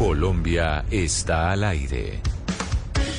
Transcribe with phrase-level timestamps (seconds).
[0.00, 2.20] Colombia está al aire.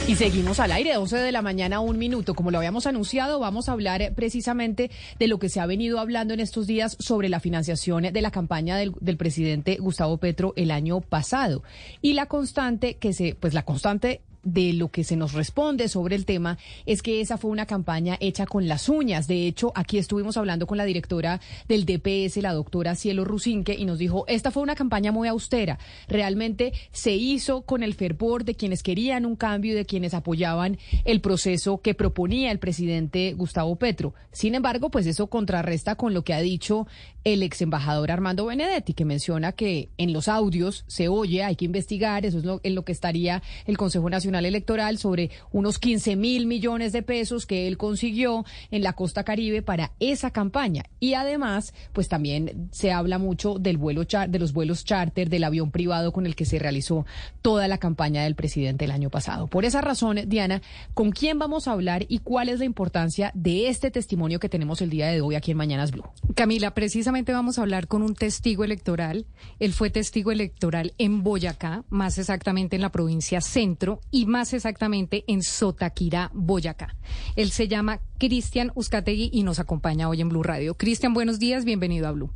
[0.07, 2.33] Y seguimos al aire, 12 de la mañana, un minuto.
[2.33, 4.89] Como lo habíamos anunciado, vamos a hablar eh, precisamente
[5.19, 8.31] de lo que se ha venido hablando en estos días sobre la financiación de la
[8.31, 11.61] campaña del, del, presidente Gustavo Petro el año pasado.
[12.01, 16.15] Y la constante que se, pues la constante de lo que se nos responde sobre
[16.15, 19.27] el tema es que esa fue una campaña hecha con las uñas.
[19.27, 23.85] De hecho, aquí estuvimos hablando con la directora del DPS, la doctora Cielo Rusinque, y
[23.85, 25.79] nos dijo, esta fue una campaña muy austera.
[26.07, 30.77] Realmente se hizo con el fervor de quienes querían un cambio y de quienes apoyaban
[31.05, 34.13] el proceso que proponía el presidente Gustavo Petro.
[34.31, 36.87] Sin embargo, pues eso contrarresta con lo que ha dicho
[37.23, 41.65] el ex embajador Armando Benedetti, que menciona que en los audios se oye, hay que
[41.65, 46.15] investigar, eso es lo, en lo que estaría el Consejo Nacional Electoral sobre unos 15
[46.15, 50.83] mil millones de pesos que él consiguió en la costa caribe para esa campaña.
[50.99, 55.71] Y además, pues también se habla mucho del vuelo de los vuelos charter, del avión
[55.71, 57.05] privado con el que se realizó
[57.41, 59.47] toda la campaña del presidente el año pasado.
[59.47, 60.61] Por esa razón, Diana,
[60.93, 64.81] ¿con quién vamos a hablar y cuál es la importancia de este testimonio que tenemos
[64.81, 66.03] el día de hoy aquí en Mañanas Blue?
[66.35, 69.25] Camila, precisamente vamos a hablar con un testigo electoral.
[69.59, 75.23] Él fue testigo electoral en Boyacá, más exactamente en la provincia Centro y más exactamente
[75.27, 76.95] en Sotaquirá, Boyacá.
[77.35, 80.75] Él se llama Cristian Uzcategui y nos acompaña hoy en Blue Radio.
[80.75, 82.31] Cristian, buenos días, bienvenido a Blue.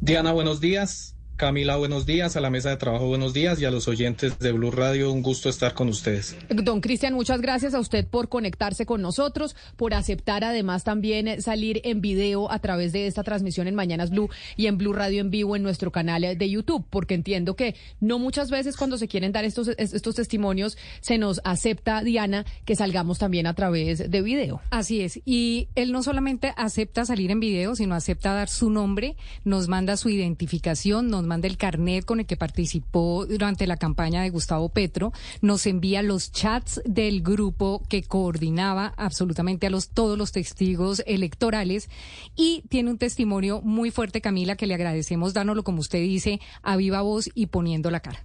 [0.00, 1.15] Diana, buenos días.
[1.36, 4.52] Camila, buenos días, a la mesa de trabajo, buenos días y a los oyentes de
[4.52, 6.34] Blue Radio, un gusto estar con ustedes.
[6.48, 11.82] Don Cristian, muchas gracias a usted por conectarse con nosotros, por aceptar además también salir
[11.84, 15.30] en video a través de esta transmisión en Mañanas Blue y en Blue Radio en
[15.30, 19.32] vivo en nuestro canal de YouTube, porque entiendo que no muchas veces cuando se quieren
[19.32, 24.62] dar estos, estos testimonios se nos acepta, Diana, que salgamos también a través de video.
[24.70, 29.16] Así es, y él no solamente acepta salir en video, sino acepta dar su nombre,
[29.44, 34.22] nos manda su identificación, nos manda el carnet con el que participó durante la campaña
[34.22, 40.16] de Gustavo Petro, nos envía los chats del grupo que coordinaba absolutamente a los todos
[40.16, 41.90] los testigos electorales
[42.34, 46.76] y tiene un testimonio muy fuerte, Camila, que le agradecemos dándolo, como usted dice, a
[46.76, 48.24] viva voz y poniendo la cara.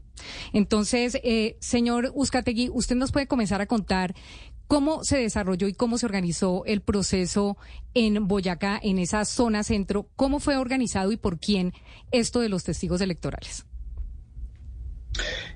[0.53, 4.13] Entonces, eh, señor Uzcategui, usted nos puede comenzar a contar
[4.71, 7.57] ¿Cómo se desarrolló y cómo se organizó el proceso
[7.93, 10.07] en Boyacá, en esa zona centro?
[10.15, 11.73] ¿Cómo fue organizado y por quién
[12.11, 13.65] esto de los testigos electorales?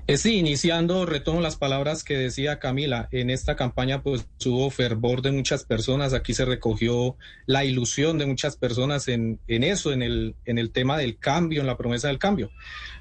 [0.08, 3.08] Eh, sí, iniciando, retomo las palabras que decía Camila.
[3.10, 6.12] En esta campaña, pues hubo fervor de muchas personas.
[6.12, 10.70] Aquí se recogió la ilusión de muchas personas en, en eso, en el, en el
[10.70, 12.50] tema del cambio, en la promesa del cambio.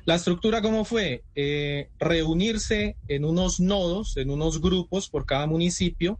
[0.05, 1.23] La estructura, ¿cómo fue?
[1.35, 6.19] Eh, reunirse en unos nodos, en unos grupos por cada municipio,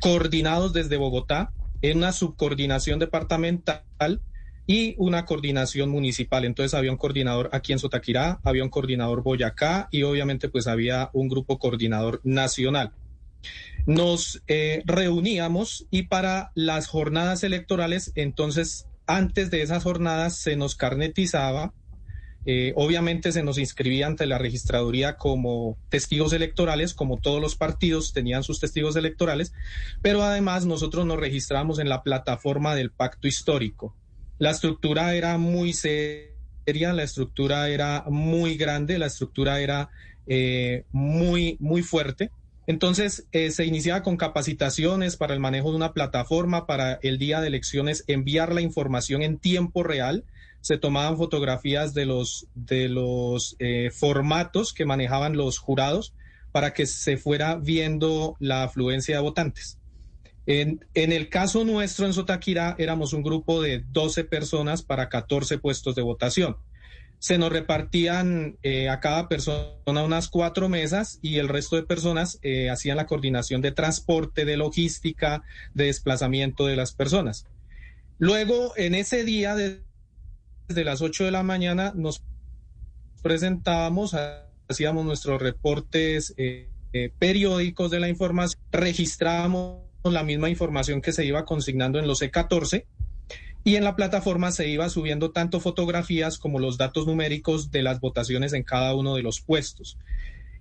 [0.00, 4.20] coordinados desde Bogotá, en una subcoordinación departamental
[4.66, 6.44] y una coordinación municipal.
[6.44, 11.10] Entonces había un coordinador aquí en Sotaquirá, había un coordinador Boyacá y obviamente pues había
[11.12, 12.92] un grupo coordinador nacional.
[13.86, 20.74] Nos eh, reuníamos y para las jornadas electorales, entonces antes de esas jornadas se nos
[20.74, 21.72] carnetizaba,
[22.48, 28.12] eh, obviamente se nos inscribía ante la registraduría como testigos electorales, como todos los partidos
[28.12, 29.52] tenían sus testigos electorales,
[30.02, 33.94] pero además nosotros nos registramos en la plataforma del pacto histórico.
[34.38, 39.88] La estructura era muy seria, la estructura era muy grande, la estructura era
[40.26, 42.30] eh, muy, muy fuerte.
[42.66, 47.40] Entonces, eh, se iniciaba con capacitaciones para el manejo de una plataforma, para el día
[47.40, 50.24] de elecciones enviar la información en tiempo real.
[50.60, 56.12] Se tomaban fotografías de los, de los eh, formatos que manejaban los jurados
[56.50, 59.78] para que se fuera viendo la afluencia de votantes.
[60.46, 65.96] En, el caso nuestro en Sotaquirá éramos un grupo de 12 personas para 14 puestos
[65.96, 66.56] de votación.
[67.18, 72.38] Se nos repartían eh, a cada persona unas cuatro mesas y el resto de personas
[72.42, 75.42] eh, hacían la coordinación de transporte, de logística,
[75.74, 77.46] de desplazamiento de las personas.
[78.18, 82.22] Luego, en ese día, desde las 8 de la mañana, nos
[83.22, 84.14] presentábamos,
[84.68, 86.68] hacíamos nuestros reportes eh,
[87.18, 92.84] periódicos de la información, registrábamos la misma información que se iba consignando en los E14
[93.66, 97.98] y en la plataforma se iba subiendo tanto fotografías como los datos numéricos de las
[97.98, 99.98] votaciones en cada uno de los puestos.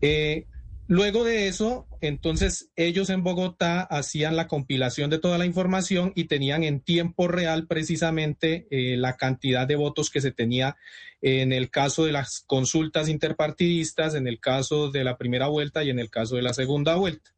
[0.02, 0.48] Eh,
[0.88, 6.24] luego de eso, entonces ellos en Bogotá hacían la compilación de toda la información y
[6.24, 10.76] tenían en tiempo real precisamente eh, la cantidad de votos que se tenía
[11.22, 15.92] en el caso de las consultas interpartidistas, en el caso de la primera vuelta y
[15.92, 17.35] en el caso de la segunda vuelta.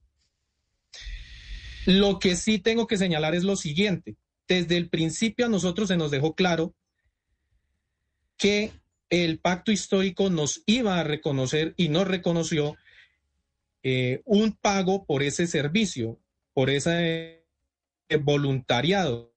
[1.88, 4.18] Lo que sí tengo que señalar es lo siguiente.
[4.45, 6.75] Desde el principio a nosotros se nos dejó claro
[8.36, 8.74] que
[9.10, 12.75] el pacto histórico nos iba a reconocer y nos reconoció
[13.84, 16.19] eh, un pago por ese servicio,
[16.54, 17.45] por ese
[18.19, 19.33] voluntariado.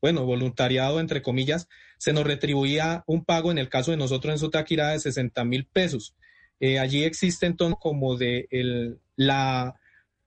[0.00, 4.40] Bueno, voluntariado entre comillas, se nos retribuía un pago en el caso de nosotros en
[4.40, 6.16] Sotaquirá de 60 mil pesos.
[6.58, 9.79] Eh, allí existe entonces como de la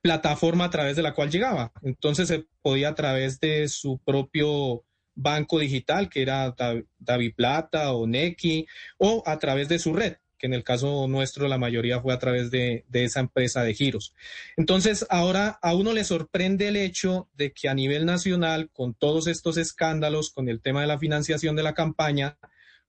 [0.04, 1.72] plataforma a través de la cual llegaba.
[1.82, 4.84] Entonces se podía a través de su propio
[5.16, 6.54] banco digital, que era
[7.00, 8.68] Davi Plata o Neki,
[8.98, 12.20] o a través de su red que en el caso nuestro la mayoría fue a
[12.20, 14.14] través de, de, esa empresa de giros.
[14.58, 19.28] Entonces, ahora a uno le sorprende el hecho de que a nivel nacional, con todos
[19.28, 22.38] estos escándalos, con el tema de la financiación de la campaña,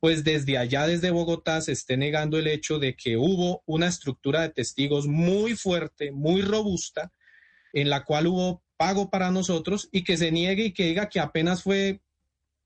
[0.05, 4.43] pues desde allá, desde Bogotá, se esté negando el hecho de que hubo una estructura
[4.43, 7.11] de testigos muy fuerte, muy robusta,
[7.73, 11.21] en la cual hubo pago para nosotros y que se niegue y que diga que
[11.21, 12.03] apenas fue,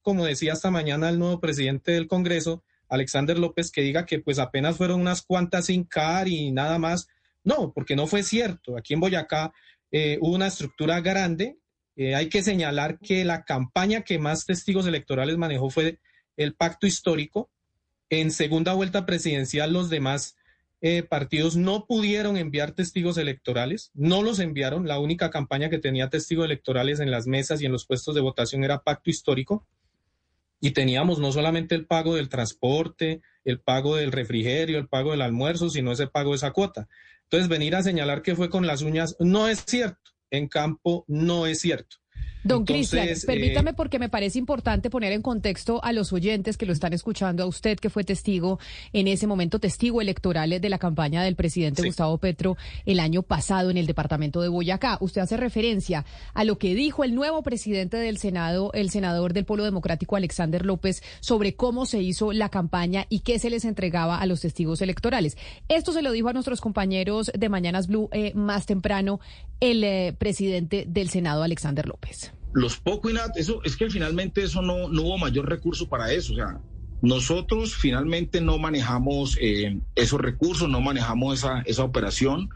[0.03, 4.41] como decía esta mañana el nuevo presidente del Congreso, Alexander López que diga que pues
[4.41, 7.07] apenas fueron unas cuantas sin CAR y nada más.
[7.45, 8.77] No, porque no fue cierto.
[8.77, 9.53] Aquí en Boyacá
[9.93, 11.57] eh, hubo una estructura grande.
[11.95, 16.01] Eh, hay que señalar que la campaña que más testigos electorales manejó fue
[16.39, 17.51] el pacto histórico.
[18.09, 20.37] En segunda vuelta presidencial los demás
[20.81, 24.89] eh, partidos no pudieron enviar testigos electorales, no los enviaron.
[24.89, 28.23] La única campaña que tenía testigos electorales en las mesas y en los puestos de
[28.23, 29.67] votación era pacto histórico
[30.61, 35.23] y teníamos no solamente el pago del transporte, el pago del refrigerio, el pago del
[35.23, 36.89] almuerzo, sino ese pago de esa cuota.
[37.25, 40.13] Entonces, venir a señalar que fue con las uñas no es cierto.
[40.31, 41.99] En campo no es cierto.
[42.45, 46.67] Don Cristian, permítame eh, porque me parece importante poner en contexto a los oyentes que
[46.67, 48.59] lo están escuchando, a usted que fue testigo
[48.93, 52.57] en ese momento, testigo electoral de la campaña del presidente Gustavo Petro
[52.87, 54.99] el año pasado en el departamento de Boyacá.
[55.01, 59.45] Usted hace referencia a lo que dijo el nuevo presidente del Senado, el senador del
[59.45, 64.19] Polo Democrático Alexander López, sobre cómo se hizo la campaña y qué se les entregaba
[64.19, 65.37] a los testigos electorales.
[65.69, 69.21] Esto se lo dijo a nuestros compañeros de Mañanas Blue eh, más temprano
[69.61, 74.43] el eh, presidente del Senado, Alexander López los poco y nada, eso es que finalmente
[74.43, 76.61] eso no, hubo mayor recurso para eso, o sea,
[77.01, 82.51] nosotros finalmente no manejamos eh, esos recursos, no manejamos esa, esa operación.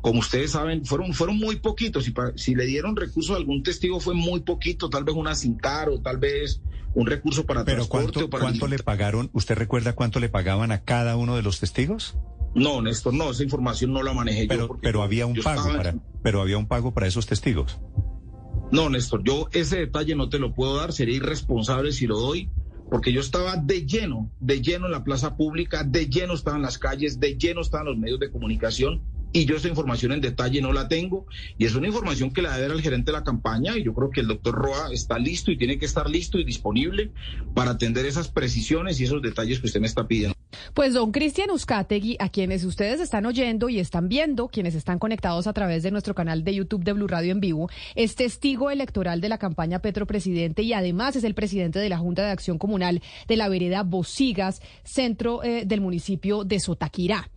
[0.00, 2.04] Como ustedes saben, fueron, fueron muy poquitos.
[2.04, 5.88] Si, si le dieron recursos a algún testigo fue muy poquito, tal vez una cintar
[5.88, 6.60] o tal vez
[6.96, 8.12] un recurso para ¿Pero transporte.
[8.12, 9.28] ¿cuánto, o para ¿cuánto le pagaron?
[9.34, 12.16] ¿Usted recuerda cuánto le pagaban a cada uno de los testigos?
[12.54, 14.78] No, Néstor, no, esa información no la manejé pero, yo.
[14.80, 17.78] Pero había un pago para, pero había un pago para esos testigos.
[18.72, 22.48] No, Néstor, yo ese detalle no te lo puedo dar, sería irresponsable si lo doy,
[22.90, 26.62] porque yo estaba de lleno, de lleno en la plaza pública, de lleno estaba en
[26.62, 29.02] las calles, de lleno estaban los medios de comunicación
[29.36, 31.26] y yo esa información en detalle no la tengo
[31.58, 33.92] y es una información que la debe dar el gerente de la campaña y yo
[33.92, 37.10] creo que el doctor Roa está listo y tiene que estar listo y disponible
[37.54, 40.34] para atender esas precisiones y esos detalles que usted me está pidiendo.
[40.72, 45.46] Pues don Cristian Uzcategui, a quienes ustedes están oyendo y están viendo, quienes están conectados
[45.46, 49.20] a través de nuestro canal de YouTube de Blue Radio en vivo, es testigo electoral
[49.20, 52.56] de la campaña Petro Presidente y además es el presidente de la Junta de Acción
[52.56, 57.28] Comunal de la vereda Bosigas, centro eh, del municipio de Sotaquirá.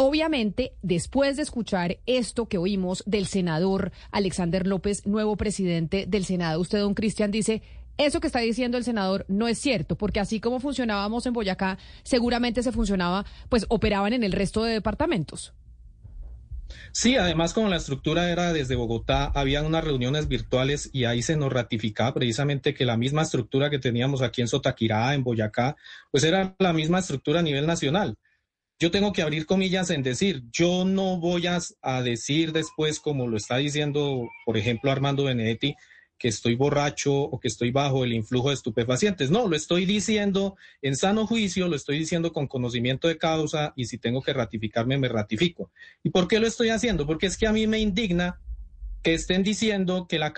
[0.00, 6.60] Obviamente, después de escuchar esto que oímos del senador Alexander López, nuevo presidente del Senado,
[6.60, 7.62] usted, don Cristian, dice,
[7.96, 11.78] eso que está diciendo el senador no es cierto, porque así como funcionábamos en Boyacá,
[12.04, 15.52] seguramente se funcionaba, pues operaban en el resto de departamentos.
[16.92, 21.36] Sí, además como la estructura era desde Bogotá, habían unas reuniones virtuales y ahí se
[21.36, 25.74] nos ratificaba precisamente que la misma estructura que teníamos aquí en Sotaquirá, en Boyacá,
[26.12, 28.16] pues era la misma estructura a nivel nacional
[28.78, 33.36] yo tengo que abrir comillas en decir, yo no voy a, decir después, como lo
[33.36, 35.74] está diciendo, por ejemplo, Armando Benedetti,
[36.16, 39.30] que estoy borracho o que estoy bajo el influjo de estupefacientes.
[39.30, 43.86] No, lo estoy diciendo en sano juicio, lo estoy diciendo con conocimiento de causa y
[43.86, 45.70] si tengo que ratificarme, me ratifico.
[46.02, 47.06] ¿Y por qué lo estoy haciendo?
[47.06, 48.40] Porque es que a mí me indigna
[49.02, 50.32] que estén diciendo que la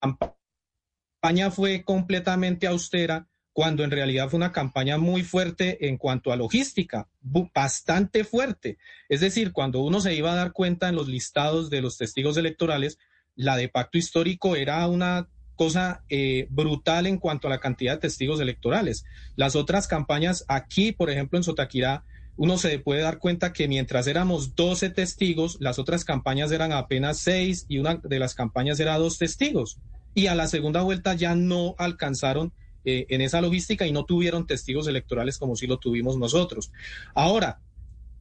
[0.00, 3.27] campaña fue completamente austera
[3.58, 8.78] cuando en realidad fue una campaña muy fuerte en cuanto a logística, bastante fuerte.
[9.08, 12.36] Es decir, cuando uno se iba a dar cuenta en los listados de los testigos
[12.36, 13.00] electorales,
[13.34, 18.02] la de pacto histórico era una cosa eh, brutal en cuanto a la cantidad de
[18.02, 19.04] testigos electorales.
[19.34, 22.04] Las otras campañas aquí, por ejemplo, en Sotaquirá,
[22.36, 27.18] uno se puede dar cuenta que mientras éramos 12 testigos, las otras campañas eran apenas
[27.18, 29.80] 6 y una de las campañas era dos testigos.
[30.14, 32.52] Y a la segunda vuelta ya no alcanzaron
[32.84, 36.70] eh, en esa logística y no tuvieron testigos electorales como si lo tuvimos nosotros.
[37.14, 37.60] Ahora,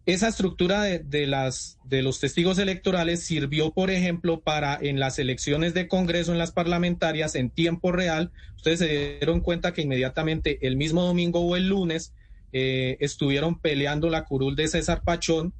[0.07, 5.73] esa estructura de, las, de los testigos electorales sirvió, por ejemplo, para en las elecciones
[5.73, 8.31] de Congreso, en las parlamentarias, en tiempo real.
[8.55, 12.13] Ustedes se dieron cuenta que inmediatamente el mismo domingo o el lunes
[12.53, 15.53] eh, estuvieron peleando la curul de César Pachón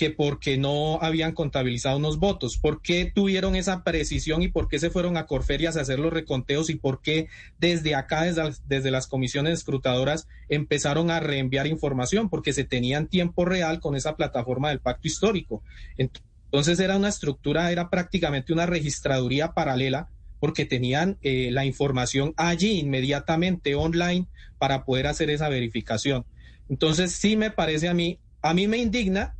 [0.00, 2.56] que porque no habían contabilizado unos votos.
[2.56, 6.10] ¿Por qué tuvieron esa precisión y por qué se fueron a Corferias a hacer los
[6.10, 7.28] reconteos y por qué
[7.58, 12.30] desde acá, desde, desde las comisiones escrutadoras, empezaron a reenviar información?
[12.30, 15.62] Porque se tenían tiempo real con esa plataforma del pacto histórico.
[15.98, 22.78] Entonces era una estructura, era prácticamente una registraduría paralela porque tenían eh, la información allí
[22.78, 26.24] inmediatamente online para poder hacer esa verificación.
[26.70, 29.36] Entonces sí me parece a mí, a mí me indigna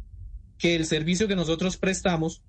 [0.61, 2.43] que el servicio que nosotros prestamos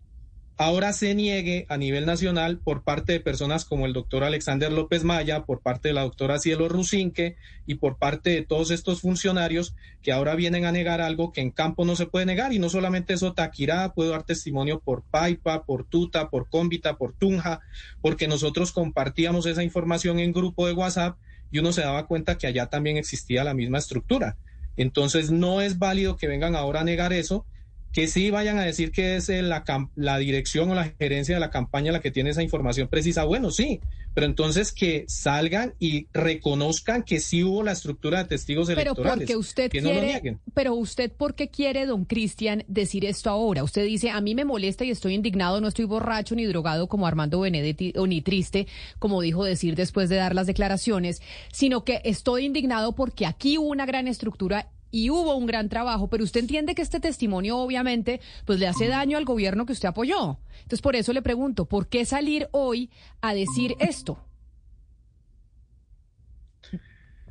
[0.58, 5.03] ahora se niegue a nivel nacional por parte de personas como el doctor Alexander López
[5.03, 9.75] Maya, por parte de la doctora Cielo Rusinque y por parte de todos estos funcionarios
[10.03, 12.53] que ahora vienen a negar algo que en campo no se puede negar.
[12.53, 17.13] Y no solamente eso, Taquirá, puedo dar testimonio por Paipa, por Tuta, por Cómbita, por
[17.13, 17.62] Tunja,
[18.01, 21.18] porque nosotros compartíamos esa información en grupo de WhatsApp
[21.50, 24.38] y uno se daba cuenta que allá también existía la misma estructura.
[24.75, 27.46] Entonces no es válido que vengan ahora a negar eso
[27.93, 29.63] que sí vayan a decir que es la,
[29.95, 33.25] la dirección o la gerencia de la campaña la que tiene esa información precisa.
[33.25, 33.81] Bueno, sí,
[34.13, 39.19] pero entonces que salgan y reconozcan que sí hubo la estructura de testigos pero electorales.
[39.19, 40.39] Porque usted que quiere, no lo nieguen.
[40.53, 43.63] Pero usted, ¿por qué quiere, don Cristian, decir esto ahora?
[43.63, 47.07] Usted dice, a mí me molesta y estoy indignado, no estoy borracho ni drogado como
[47.07, 48.67] Armando Benedetti o ni triste,
[49.00, 51.21] como dijo decir después de dar las declaraciones,
[51.51, 56.10] sino que estoy indignado porque aquí hubo una gran estructura y hubo un gran trabajo,
[56.10, 59.89] pero usted entiende que este testimonio obviamente pues le hace daño al gobierno que usted
[59.89, 60.39] apoyó.
[60.57, 64.24] Entonces por eso le pregunto, ¿por qué salir hoy a decir esto?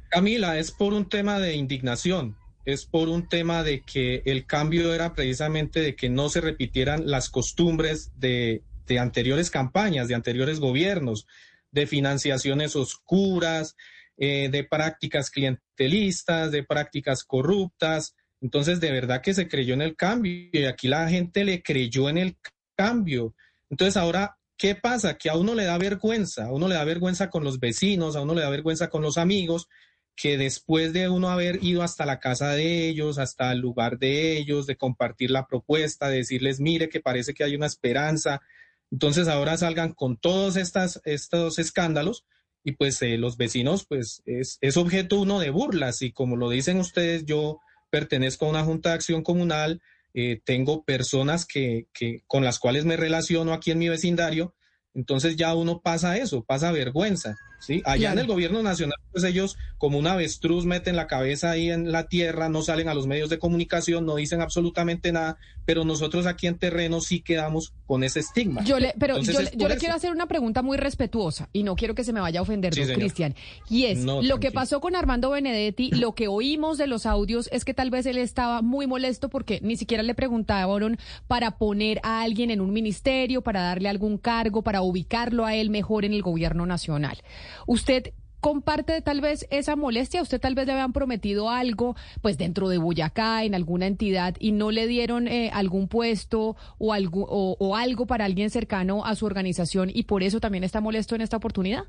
[0.08, 4.92] Camila, es por un tema de indignación, es por un tema de que el cambio
[4.92, 10.58] era precisamente de que no se repitieran las costumbres de, de anteriores campañas, de anteriores
[10.58, 11.28] gobiernos,
[11.70, 13.76] de financiaciones oscuras,
[14.22, 18.14] eh, de prácticas clientelistas, de prácticas corruptas.
[18.42, 22.06] Entonces, de verdad que se creyó en el cambio y aquí la gente le creyó
[22.10, 22.36] en el
[22.76, 23.34] cambio.
[23.70, 25.16] Entonces, ahora, ¿qué pasa?
[25.16, 28.20] Que a uno le da vergüenza, a uno le da vergüenza con los vecinos, a
[28.20, 29.68] uno le da vergüenza con los amigos,
[30.14, 34.36] que después de uno haber ido hasta la casa de ellos, hasta el lugar de
[34.36, 38.42] ellos, de compartir la propuesta, de decirles, mire, que parece que hay una esperanza,
[38.90, 42.26] entonces ahora salgan con todos estas, estos escándalos
[42.62, 46.50] y pues eh, los vecinos pues es, es objeto uno de burlas y como lo
[46.50, 49.80] dicen ustedes, yo pertenezco a una junta de acción comunal,
[50.14, 54.54] eh, tengo personas que, que, con las cuales me relaciono aquí en mi vecindario,
[54.94, 57.36] entonces ya uno pasa eso, pasa vergüenza.
[57.60, 57.82] ¿Sí?
[57.84, 61.92] Allá en el gobierno nacional, pues ellos como una avestruz meten la cabeza ahí en
[61.92, 66.26] la tierra, no salen a los medios de comunicación, no dicen absolutamente nada, pero nosotros
[66.26, 68.62] aquí en terreno sí quedamos con ese estigma.
[68.64, 72.04] Yo le, pero yo, le quiero hacer una pregunta muy respetuosa y no quiero que
[72.04, 73.34] se me vaya a ofender, Cristian.
[73.68, 77.64] Y es, lo que pasó con Armando Benedetti, lo que oímos de los audios es
[77.64, 82.22] que tal vez él estaba muy molesto porque ni siquiera le preguntaron para poner a
[82.22, 86.22] alguien en un ministerio, para darle algún cargo, para ubicarlo a él mejor en el
[86.22, 87.18] gobierno nacional.
[87.66, 90.22] ¿Usted comparte tal vez esa molestia?
[90.22, 94.52] ¿Usted tal vez le habían prometido algo, pues dentro de Boyacá, en alguna entidad, y
[94.52, 99.26] no le dieron eh, algún puesto o algo, o, algo para alguien cercano a su
[99.26, 101.84] organización y por eso también está molesto en esta oportunidad?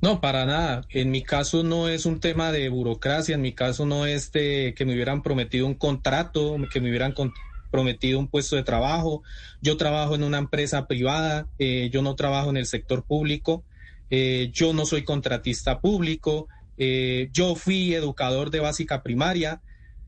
[0.00, 0.86] No, para nada.
[0.88, 4.72] En mi caso no es un tema de burocracia, en mi caso no es de
[4.74, 7.14] que me hubieran prometido un contrato, que me hubieran
[7.70, 9.22] prometido un puesto de trabajo.
[9.60, 13.64] Yo trabajo en una empresa privada, eh, yo no trabajo en el sector público.
[14.10, 19.62] Eh, yo no soy contratista público, eh, yo fui educador de básica primaria,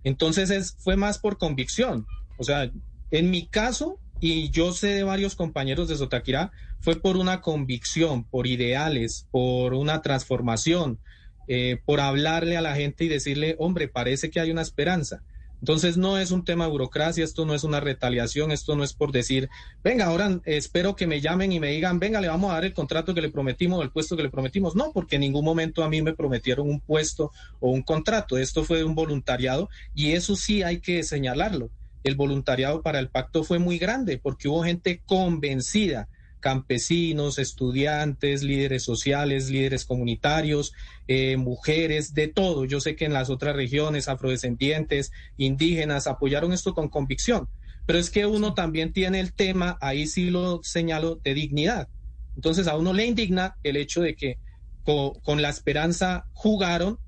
[0.04, 2.06] entonces es, fue más por convicción.
[2.38, 2.70] O sea,
[3.10, 8.24] en mi caso, y yo sé de varios compañeros de Sotaquirá, fue por una convicción,
[8.24, 10.98] por ideales, por una transformación,
[11.46, 15.22] eh, por hablarle a la gente y decirle, hombre, parece que hay una esperanza.
[15.62, 18.94] Entonces no es un tema de burocracia, esto no es una retaliación, esto no es
[18.94, 19.48] por decir,
[19.84, 22.74] venga, ahora espero que me llamen y me digan, venga, le vamos a dar el
[22.74, 24.74] contrato que le prometimos o el puesto que le prometimos.
[24.74, 28.38] No, porque en ningún momento a mí me prometieron un puesto o un contrato.
[28.38, 31.70] Esto fue un voluntariado y eso sí hay que señalarlo.
[32.02, 36.08] El voluntariado para el pacto fue muy grande porque hubo gente convencida
[36.42, 40.74] campesinos, estudiantes, líderes sociales, líderes comunitarios,
[41.08, 42.66] eh, mujeres, de todo.
[42.66, 47.48] Yo sé que en las otras regiones, afrodescendientes, indígenas, apoyaron esto con convicción.
[47.86, 51.88] Pero es que uno también tiene el tema, ahí sí lo señalo, de dignidad.
[52.34, 54.38] Entonces a uno le indigna el hecho de que
[54.84, 56.98] con, la esperanza jugaron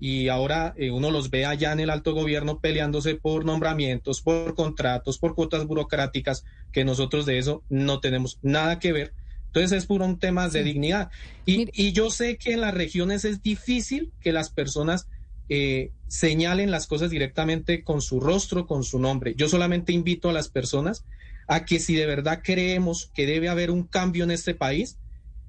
[0.00, 4.54] y ahora eh, uno los ve allá en el alto gobierno peleándose por nombramientos, por
[4.54, 9.12] contratos, por cuotas burocráticas, que nosotros de eso no tenemos nada que ver.
[9.46, 11.10] Entonces es puro un tema de dignidad.
[11.46, 15.08] Y, y, yo sé que en las regiones es difícil que las personas
[15.48, 19.34] eh, señalen las cosas directamente con su rostro, con su nombre.
[19.36, 21.04] Yo solamente invito a las personas
[21.46, 24.98] a que si de verdad creemos que debe haber un cambio en este país,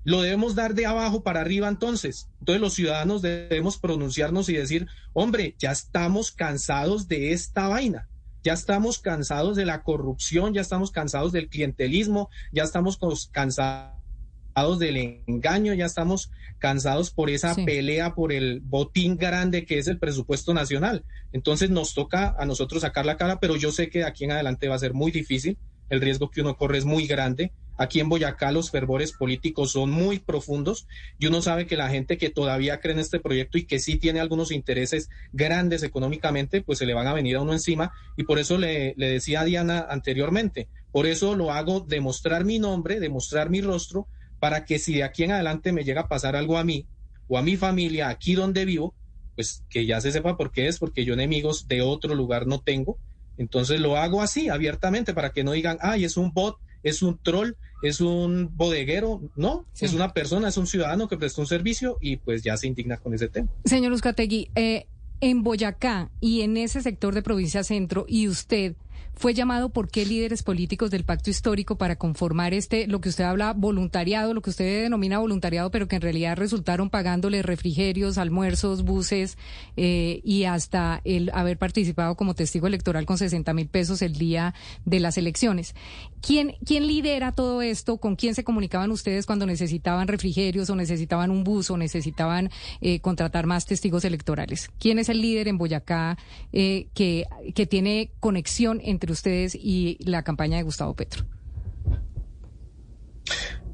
[0.03, 2.29] lo debemos dar de abajo para arriba entonces.
[2.39, 8.08] Entonces los ciudadanos debemos pronunciarnos y decir, hombre, ya estamos cansados de esta vaina.
[8.44, 12.98] Ya estamos cansados de la corrupción, ya estamos cansados del clientelismo, ya estamos
[13.32, 19.88] cansados del engaño, ya estamos cansados por esa pelea, por el botín grande que es
[19.88, 21.03] el presupuesto nacional.
[21.34, 24.32] Entonces nos toca a nosotros sacar la cara, pero yo sé que de aquí en
[24.32, 25.58] adelante va a ser muy difícil,
[25.89, 27.51] el riesgo que uno corre es muy grande.
[27.79, 30.86] Aquí en Boyacá los fervores políticos son muy profundos
[31.17, 33.95] y uno sabe que la gente que todavía cree en este proyecto y que sí
[33.95, 38.24] tiene algunos intereses grandes económicamente, pues se le van a venir a uno encima y
[38.24, 43.50] por eso le, decía a Diana anteriormente, por eso lo hago demostrar mi nombre, demostrar
[43.50, 44.07] mi rostro
[44.41, 46.86] para que si de aquí en adelante me llega a pasar algo a mí
[47.29, 48.93] o a mi familia aquí donde vivo,
[49.36, 52.59] pues que ya se sepa por qué es, porque yo enemigos de otro lugar no
[52.59, 52.98] tengo.
[53.38, 57.17] Entonces lo hago así, abiertamente, para que no digan, ay, es un bot, es un
[57.21, 59.21] troll, es un bodeguero.
[59.36, 62.67] No, es una persona, es un ciudadano que prestó un servicio y pues ya se
[62.67, 63.50] indigna con ese tema.
[63.65, 64.86] Señor Uzcategui, eh,
[65.21, 68.75] en Boyacá y en ese sector de provincia centro, y usted
[69.19, 73.25] fue llamado por qué líderes políticos del pacto histórico para conformar este, lo que usted
[73.25, 78.83] habla, voluntariado, lo que usted denomina voluntariado, pero que en realidad resultaron pagándole refrigerios, almuerzos,
[78.83, 79.38] buses
[79.75, 84.53] eh, y hasta el haber participado como testigo electoral con 60 mil pesos el día
[84.85, 85.75] de las elecciones.
[86.21, 87.97] ¿Quién, ¿Quién lidera todo esto?
[87.97, 93.01] ¿Con quién se comunicaban ustedes cuando necesitaban refrigerios o necesitaban un bus o necesitaban eh,
[93.01, 94.69] contratar más testigos electorales?
[94.79, 96.17] ¿Quién es el líder en Boyacá
[96.53, 101.25] eh, que, que tiene conexión entre ustedes y la campaña de Gustavo Petro?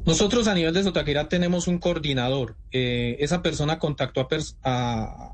[0.06, 2.56] Nosotros a nivel de Sotaquira tenemos un coordinador.
[2.72, 4.28] Eh, esa persona contactó
[4.64, 5.34] a,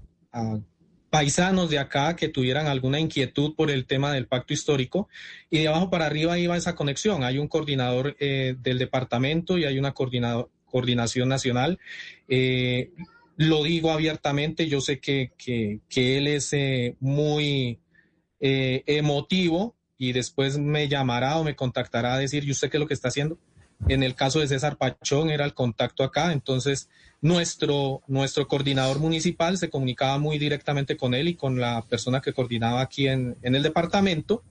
[1.10, 5.10] paisanos de acá que tuvieran alguna inquietud por el tema del pacto histórico
[5.50, 7.26] y de abajo para arriba iba esa conexión.
[7.26, 11.78] Hay un coordinador eh, del departamento y hay una coordinación nacional.
[12.30, 12.92] Eh,
[13.36, 16.56] lo digo abiertamente, yo sé que, que él es
[17.02, 17.80] muy
[18.40, 22.88] emotivo y después me llamará o me contactará a decir, ¿y usted qué es lo
[22.88, 23.38] que está haciendo?
[23.88, 26.90] En el caso de César Pachón era el contacto acá, entonces
[27.22, 32.34] nuestro, nuestro coordinador municipal se comunicaba muy directamente con él y con la persona que
[32.34, 34.44] coordinaba aquí en, en el departamento.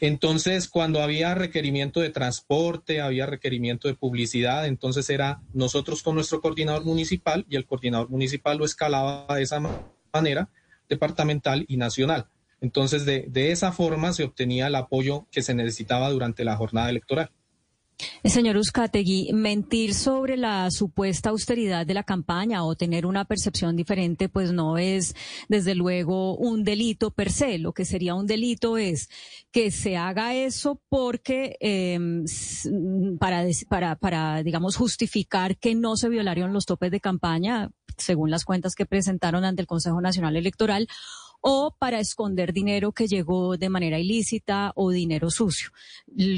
[0.00, 6.40] Entonces, cuando había requerimiento de transporte, había requerimiento de publicidad, entonces era nosotros con nuestro
[6.40, 9.62] coordinador municipal y el coordinador municipal lo escalaba de esa
[10.12, 10.48] manera,
[10.88, 12.26] departamental y nacional.
[12.60, 17.30] Entonces, de, esa forma se obtenía el apoyo que se necesitaba durante la jornada electoral.
[18.24, 24.30] Señor Uzcategui, mentir sobre la supuesta austeridad de la campaña o tener una percepción diferente,
[24.30, 25.14] pues no es,
[25.48, 27.58] desde luego, un delito per se.
[27.58, 29.10] Lo que sería un delito es
[29.50, 32.24] que se haga eso porque em,
[33.18, 38.74] para, para, digamos, justificar que no se violaron los topes de campaña, según las cuentas
[38.74, 40.88] que presentaron ante el Consejo Nacional Electoral,
[41.40, 45.70] o para esconder dinero que llegó de manera ilícita o dinero sucio.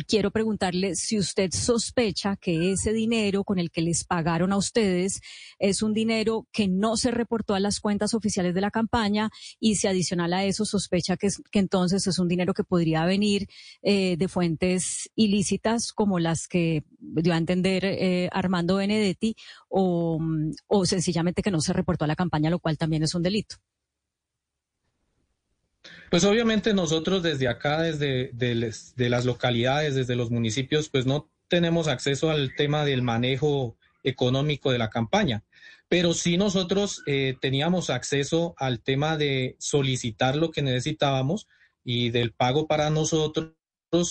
[0.06, 5.20] Quiero preguntarle si usted sospecha que ese dinero con el que les pagaron a ustedes
[5.58, 9.76] es un dinero que no se reportó a las cuentas oficiales de la campaña y
[9.76, 13.48] si adicional a eso sospecha que, que entonces es un dinero que podría venir
[13.82, 19.34] eh, de fuentes ilícitas como las que dio a entender eh, Armando Benedetti
[19.68, 20.20] o,
[20.66, 23.56] o sencillamente que no se reportó a la campaña, lo cual también es un delito.
[26.12, 31.88] Pues obviamente nosotros desde acá, desde de, las localidades, desde los municipios, pues no tenemos
[31.88, 35.42] acceso al tema del manejo económico de la campaña,
[35.88, 41.48] pero sí nosotros eh, teníamos acceso al tema de solicitar lo que necesitábamos
[41.83, 43.55] y del pago para nosotros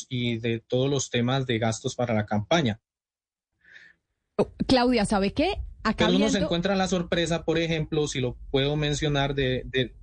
[0.09, 2.79] y de todos los temas de gastos para la campaña.
[4.65, 5.61] Claudia, ¿sabe qué?
[5.83, 9.93] Acá Pero uno se encuentra la sorpresa, por ejemplo, si lo puedo mencionar, de,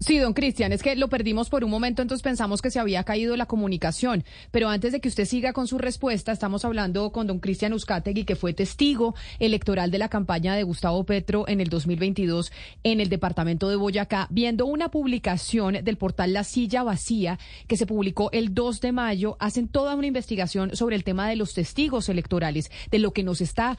[0.00, 3.02] Sí, don Cristian, es que lo perdimos por un momento, entonces pensamos que se había
[3.02, 4.24] caído la comunicación.
[4.52, 8.24] Pero antes de que usted siga con su respuesta, estamos hablando con don Cristian Uzcategui,
[8.24, 12.52] que fue testigo electoral de la campaña de Gustavo Petro en el 2022
[12.84, 17.86] en el departamento de Boyacá, viendo una publicación del portal La Silla Vacía que se
[17.86, 19.36] publicó el 2 de mayo.
[19.40, 23.40] Hacen toda una investigación sobre el tema de los testigos electorales, de lo que nos
[23.40, 23.76] está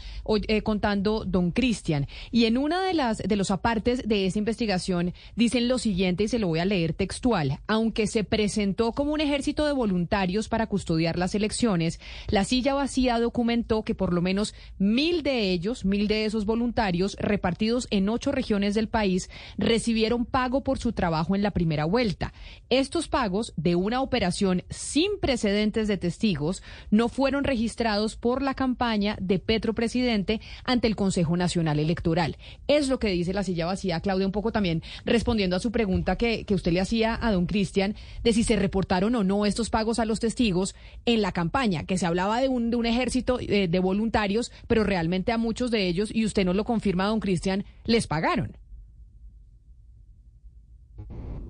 [0.49, 2.07] eh, contando don Cristian.
[2.29, 6.27] Y en una de las de los apartes de esa investigación dicen lo siguiente y
[6.27, 7.59] se lo voy a leer textual.
[7.67, 13.19] Aunque se presentó como un ejército de voluntarios para custodiar las elecciones, la silla vacía
[13.19, 18.31] documentó que por lo menos mil de ellos, mil de esos voluntarios, repartidos en ocho
[18.31, 22.33] regiones del país, recibieron pago por su trabajo en la primera vuelta.
[22.69, 29.17] Estos pagos de una operación sin precedentes de testigos no fueron registrados por la campaña
[29.21, 32.37] de Petro Presidente ante el Consejo Nacional Electoral.
[32.67, 35.98] Es lo que dice la silla vacía, Claudia, un poco también respondiendo a su pregunta
[36.03, 39.99] que, usted le hacía a don Cristian de si se reportaron o no estos pagos
[39.99, 44.51] a los testigos en la campaña, que se hablaba de un, ejército eh, de voluntarios,
[44.67, 48.57] pero realmente a muchos de ellos, y usted no lo confirma, don Cristian, les pagaron.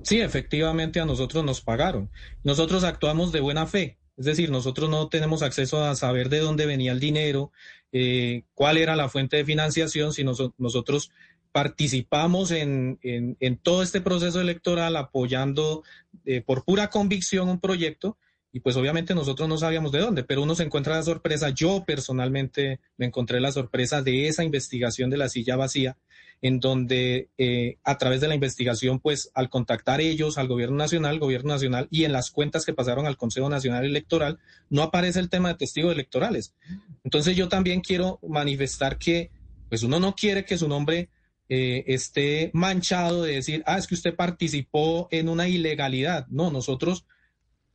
[0.03, 2.09] Sí, efectivamente a nosotros nos pagaron.
[2.43, 3.97] Nosotros actuamos de buena fe.
[4.17, 7.51] Es decir, nosotros no tenemos acceso a saber de dónde venía el dinero,
[7.91, 11.12] eh, cuál era la fuente de financiación, si nosotros
[11.51, 15.83] participamos en, en, todo este proceso electoral apoyando
[16.25, 18.17] eh, por pura convicción un proyecto
[18.51, 21.83] y pues obviamente nosotros no sabíamos de dónde, pero uno se encuentra la sorpresa, yo
[21.85, 25.97] personalmente me encontré la sorpresa de esa investigación de la silla vacía,
[26.41, 31.19] en donde eh, a través de la investigación, pues al contactar ellos al gobierno nacional,
[31.19, 35.29] gobierno nacional y en las cuentas que pasaron al Consejo Nacional Electoral, no aparece el
[35.29, 36.55] tema de testigos electorales.
[37.03, 39.31] Entonces yo también quiero manifestar que
[39.67, 41.09] pues uno no quiere que su nombre
[41.49, 46.27] eh, esté manchado de decir, ah, es que usted participó en una ilegalidad.
[46.27, 47.05] No, nosotros,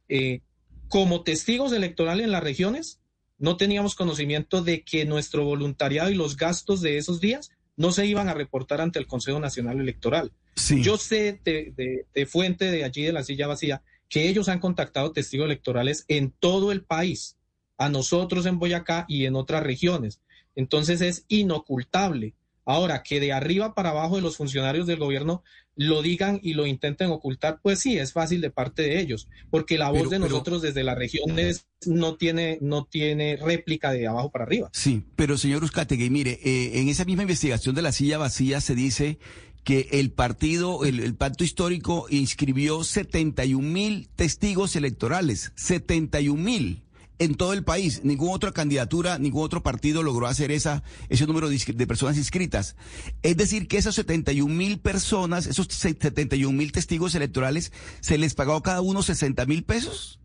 [0.08, 0.42] eh,
[0.88, 3.00] como testigos electorales en las regiones,
[3.38, 8.06] no teníamos conocimiento de que nuestro voluntariado y los gastos de esos días no se
[8.06, 10.32] iban a reportar ante el Consejo Nacional Electoral.
[10.80, 15.10] Yo sé de, de, fuente de allí de la silla vacía que ellos han contactado
[15.10, 17.36] testigos electorales en todo el país,
[17.76, 20.20] a nosotros en Boyacá y en otras regiones.
[20.54, 22.34] Entonces es inocultable.
[22.66, 25.42] Ahora, que de arriba para abajo de los funcionarios del gobierno
[25.76, 29.76] lo digan y lo intenten ocultar, pues sí, es fácil de parte de ellos, porque
[29.76, 34.44] la voz de nosotros desde las regiones no tiene, no tiene réplica de abajo para
[34.44, 34.70] arriba.
[34.72, 38.74] Sí, pero señor Uzcategui, mire, eh, en esa misma investigación de la silla vacía se
[38.74, 39.18] dice
[39.64, 46.83] que el partido, el, el pacto histórico inscribió 71 mil testigos electorales, 71 mil
[47.18, 48.02] en todo el país.
[48.04, 52.76] Ninguna otra candidatura, ningún otro partido logró hacer esa, ese número de, personas inscritas.
[53.22, 58.62] Es decir, que esas 71 mil personas, esos 71 mil testigos electorales, ¿se les pagó
[58.62, 60.20] cada uno 60 mil pesos?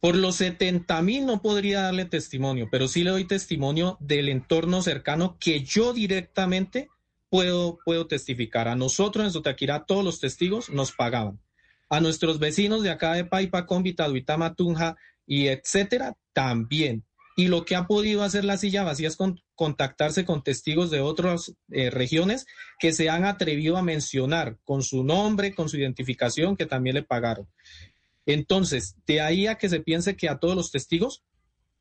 [0.00, 4.82] Por los 70 mil no podría darle testimonio, pero sí le doy testimonio del entorno
[4.82, 6.90] cercano que yo directamente
[7.30, 8.68] puedo, puedo testificar.
[8.68, 11.40] A nosotros en Sotaquirá todos los testigos nos pagaban
[11.94, 17.04] a nuestros vecinos de acá de Paipa, Cómbita, Duitama, Tunja y etcétera, también.
[17.36, 19.16] Y lo que ha podido hacer la silla vacía es
[19.54, 22.46] contactarse con testigos de otras eh, regiones
[22.78, 27.02] que se han atrevido a mencionar con su nombre, con su identificación, que también le
[27.02, 27.48] pagaron.
[28.26, 31.22] Entonces, de ahí a que se piense que a todos los testigos,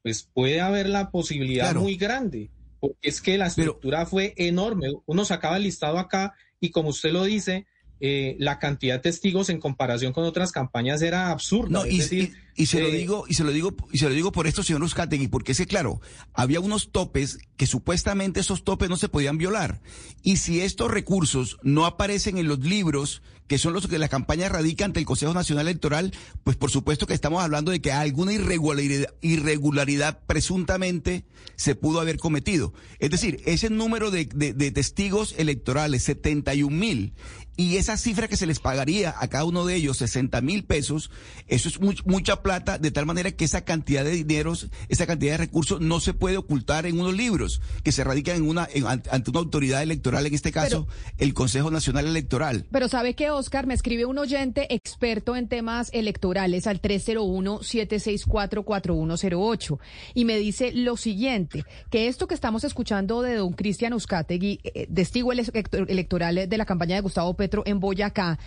[0.03, 4.89] pues puede haber la posibilidad muy grande, porque es que la estructura fue enorme.
[5.05, 7.65] Uno sacaba el listado acá y como usted lo dice,
[8.05, 11.87] eh, la cantidad de testigos en comparación con otras campañas era absurda.
[11.87, 14.61] y, se lo eh, digo, y se lo digo, y se lo digo por esto,
[14.61, 16.01] señor Uzcategui, porque es que claro,
[16.33, 19.79] había unos topes que supuestamente esos topes no se podían violar.
[20.21, 24.49] Y si estos recursos no aparecen en los libros, que son los que la campaña
[24.49, 26.13] radica ante el Consejo Nacional Electoral,
[26.43, 31.23] pues por supuesto que estamos hablando de que alguna irregularidad, irregularidad presuntamente
[31.55, 32.73] se pudo haber cometido.
[32.99, 37.13] Es decir, ese número de, de testigos electorales, 71 mil,
[37.55, 41.11] y esa cifra que se les pagaría a cada uno de ellos, 60 mil pesos,
[41.47, 45.37] eso es mucha plata, de tal manera que esa cantidad de dineros, esa cantidad de
[45.37, 48.67] recursos no se puede ocultar en unos libros que se radican en una,
[49.11, 50.87] ante una autoridad electoral, en este caso,
[51.17, 52.65] el Consejo Nacional Electoral.
[52.71, 59.77] Pero sabe que, Oscar, me escribe un oyente experto en temas electorales al 301-764-4108
[60.13, 64.87] y me dice lo siguiente, que esto que estamos escuchando de don Cristian Uzcategui, eh,
[64.93, 68.39] testigo electoral de la campaña de Gustavo Petro en Boyacá,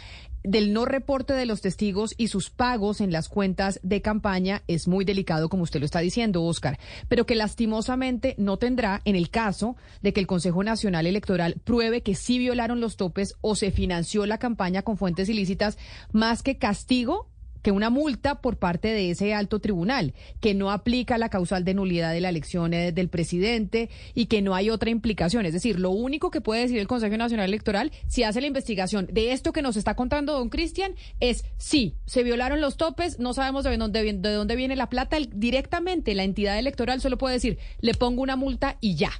[0.42, 4.88] del no reporte de los testigos y sus pagos en las cuentas de campaña es
[4.88, 6.78] muy delicado, como usted lo está diciendo, Oscar,
[7.08, 12.00] pero que lastimosamente no tendrá en el caso de que el Consejo Nacional Electoral pruebe
[12.00, 15.76] que sí violaron los topes o se financió la campaña con fuentes ilícitas,
[16.10, 17.28] más que castigo
[17.66, 21.74] que una multa por parte de ese alto tribunal, que no aplica la causal de
[21.74, 25.46] nulidad de la elección eh, del presidente y que no hay otra implicación.
[25.46, 29.08] Es decir, lo único que puede decir el Consejo Nacional Electoral, si hace la investigación
[29.10, 33.34] de esto que nos está contando don Cristian, es sí, se violaron los topes, no
[33.34, 37.58] sabemos de dónde, de dónde viene la plata, directamente la entidad electoral solo puede decir,
[37.80, 39.10] le pongo una multa y ya.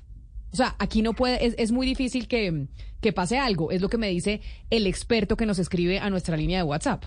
[0.53, 2.69] O sea, aquí no puede, es, es muy difícil que,
[3.01, 6.37] que pase algo, es lo que me dice el experto que nos escribe a nuestra
[6.37, 7.03] línea de WhatsApp.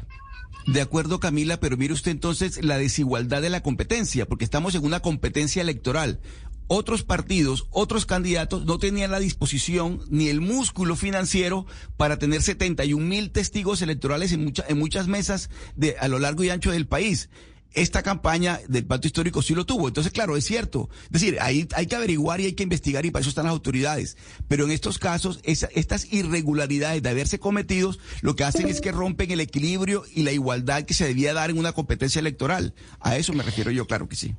[0.67, 4.85] De acuerdo, Camila, pero mire usted entonces la desigualdad de la competencia, porque estamos en
[4.85, 6.19] una competencia electoral.
[6.67, 11.65] Otros partidos, otros candidatos no tenían la disposición ni el músculo financiero
[11.97, 16.51] para tener 71 mil testigos electorales en, en muchas mesas de, a lo largo y
[16.51, 17.29] ancho del país
[17.73, 19.87] esta campaña del pacto histórico sí lo tuvo.
[19.87, 20.89] Entonces, claro, es cierto.
[21.05, 23.53] Es decir, ahí hay que averiguar y hay que investigar y para eso están las
[23.53, 24.17] autoridades.
[24.47, 29.31] Pero en estos casos, estas irregularidades de haberse cometidos, lo que hacen es que rompen
[29.31, 32.73] el equilibrio y la igualdad que se debía dar en una competencia electoral.
[32.99, 34.35] A eso me refiero yo, claro que sí.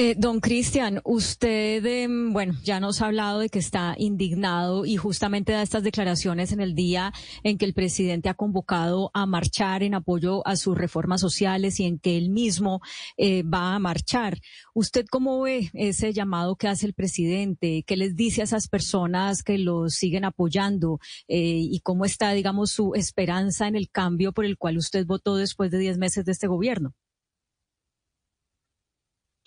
[0.00, 4.96] Eh, don Cristian, usted, em, bueno, ya nos ha hablado de que está indignado y
[4.96, 9.82] justamente da estas declaraciones en el día en que el presidente ha convocado a marchar
[9.82, 12.80] en apoyo a sus reformas sociales y en que él mismo
[13.16, 14.38] eh, va a marchar.
[14.72, 17.82] ¿Usted cómo ve ese llamado que hace el presidente?
[17.84, 21.00] ¿Qué les dice a esas personas que lo siguen apoyando?
[21.26, 25.34] Eh, ¿Y cómo está, digamos, su esperanza en el cambio por el cual usted votó
[25.34, 26.94] después de diez meses de este gobierno?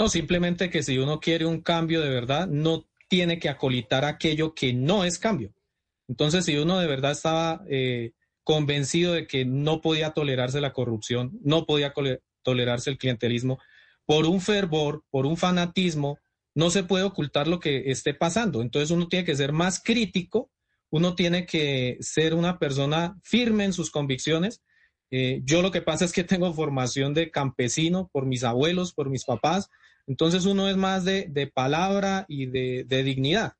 [0.01, 4.55] No, simplemente que si uno quiere un cambio de verdad, no tiene que acolitar aquello
[4.55, 5.53] que no es cambio.
[6.07, 11.37] Entonces, si uno de verdad estaba eh, convencido de que no podía tolerarse la corrupción,
[11.43, 11.93] no podía
[12.41, 13.59] tolerarse el clientelismo,
[14.07, 16.17] por un fervor, por un fanatismo,
[16.55, 18.63] no se puede ocultar lo que esté pasando.
[18.63, 20.49] Entonces uno tiene que ser más crítico,
[20.89, 24.63] uno tiene que ser una persona firme en sus convicciones.
[25.11, 29.07] Eh, yo lo que pasa es que tengo formación de campesino por mis abuelos, por
[29.07, 29.69] mis papás,
[30.07, 33.53] entonces uno es más de, palabra y de, dignidad.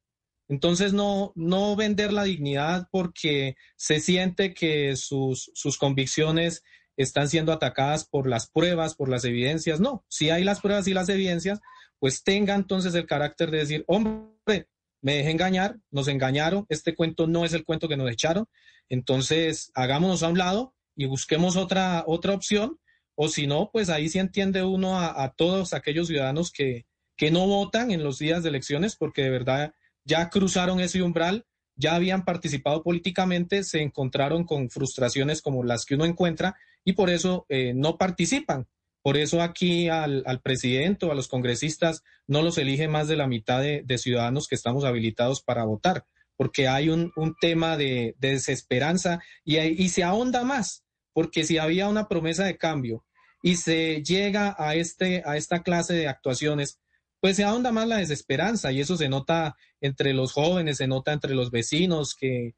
[0.48, 6.62] Entonces no, no vender la dignidad porque se siente que sus, sus convicciones
[6.98, 9.80] están siendo atacadas por las pruebas, por las evidencias.
[9.80, 11.60] No, si hay las pruebas y las evidencias,
[12.00, 14.68] pues tenga entonces el carácter de decir, hombre,
[15.02, 18.46] me dejé engañar, nos engañaron, este cuento no es el cuento que nos echaron,
[18.90, 22.78] entonces hagámonos a un lado y busquemos otra, otra opción
[23.24, 26.88] o si no, pues ahí sí entiende uno a, todos aquellos ciudadanos que,
[27.32, 31.94] no votan en los días de elecciones porque de verdad ya cruzaron ese umbral, ya
[31.94, 37.46] habían participado políticamente, se encontraron con frustraciones como las que uno encuentra y por eso
[37.48, 38.68] eh, no participan.
[39.04, 43.28] Por eso aquí al, presidente o a los congresistas no los elige más de la
[43.28, 46.06] mitad de, ciudadanos que estamos habilitados para votar,
[46.38, 52.46] porque hay un, tema de, desesperanza y se ahonda más porque si había una promesa
[52.46, 53.04] de cambio
[53.42, 56.80] y se llega a, este, a esta clase de actuaciones,
[57.20, 61.14] pues se ahonda más la desesperanza y eso se nota entre los jóvenes, se nota
[61.14, 62.56] entre los vecinos, que,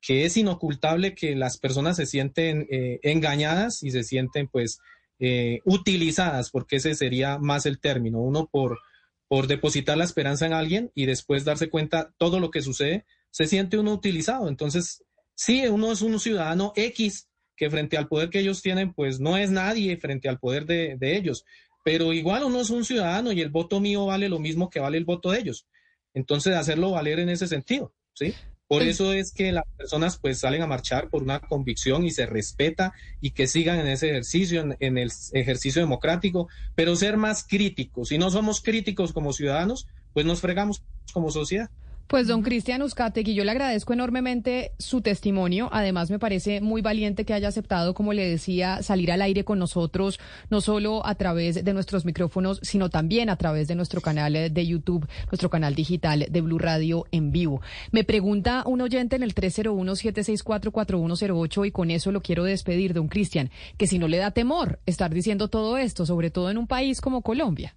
[0.00, 4.78] que es inocultable que las personas se sienten eh, engañadas y se sienten pues
[5.18, 8.78] eh, utilizadas, porque ese sería más el término, uno por,
[9.28, 13.46] por depositar la esperanza en alguien y después darse cuenta todo lo que sucede, se
[13.46, 14.48] siente uno utilizado.
[14.48, 17.28] Entonces, sí, uno es un ciudadano X
[17.62, 20.98] que frente al poder que ellos tienen, pues no es nadie frente al poder de,
[21.00, 21.44] ellos.
[21.84, 24.98] Pero igual uno es un ciudadano y el voto mío vale lo mismo que vale
[24.98, 25.68] el voto de ellos.
[26.12, 28.34] Entonces, hacerlo valer en ese sentido, ¿sí?
[28.66, 32.26] Por eso es que las personas pues salen a marchar por una convicción y se
[32.26, 38.08] respeta y que sigan en ese ejercicio, en, el ejercicio democrático, pero ser más críticos.
[38.08, 41.70] Si no somos críticos como ciudadanos, pues nos fregamos como sociedad.
[42.12, 45.70] Pues don Cristian Uzcategui, yo le agradezco enormemente su testimonio.
[45.72, 49.58] Además, me parece muy valiente que haya aceptado, como le decía, salir al aire con
[49.58, 50.20] nosotros,
[50.50, 54.66] no solo a través de nuestros micrófonos, sino también a través de nuestro canal de
[54.66, 57.62] YouTube, nuestro canal digital de Blue Radio en vivo.
[57.92, 63.50] Me pregunta un oyente en el 301-764-4108 y con eso lo quiero despedir, don Cristian,
[63.78, 67.00] que si no le da temor estar diciendo todo esto, sobre todo en un país
[67.00, 67.74] como Colombia.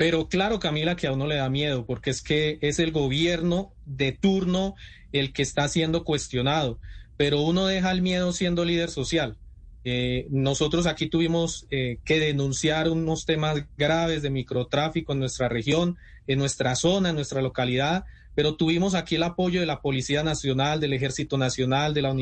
[0.00, 3.74] Pero claro, Camila, que a uno le da miedo, porque es que es el gobierno
[3.84, 4.74] de turno
[5.12, 6.80] el que está siendo cuestionado,
[7.18, 9.36] pero uno deja el miedo siendo líder social.
[9.84, 15.98] Eh, nosotros aquí tuvimos eh, que denunciar unos temas graves de microtráfico en nuestra región,
[16.26, 18.04] en nuestra zona, en nuestra localidad,
[18.34, 22.12] pero tuvimos aquí el apoyo de la Policía Nacional, del Ejército Nacional, de la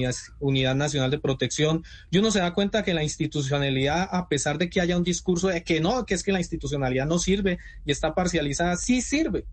[0.41, 4.71] Unidad, Nacional de Protección, y uno se da cuenta que la institucionalidad, a pesar de
[4.71, 7.93] que haya un discurso de que no, que es que la institucionalidad no sirve y
[7.93, 9.45] está parcializada, sí sirve